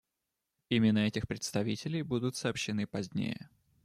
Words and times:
Имена 0.71 1.05
этих 1.05 1.27
представителей 1.27 2.01
будут 2.01 2.35
сообщены 2.35 2.87
позднее. 2.87 3.49